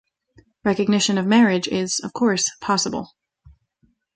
Recognition 0.65 1.19
of 1.19 1.27
marriage 1.27 1.67
is, 1.67 1.99
of 2.03 2.11
course, 2.11 2.49
possible. 2.59 3.11